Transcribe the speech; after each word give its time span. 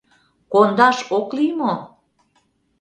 Кондаш 0.51 0.97
ок 1.19 1.27
лий 1.37 1.51
мо? 1.59 1.73